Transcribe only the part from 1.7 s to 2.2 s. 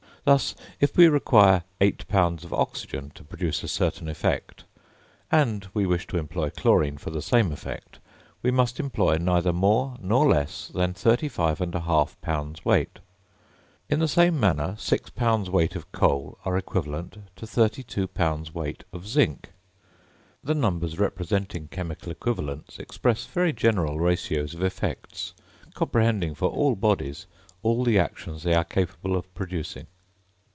8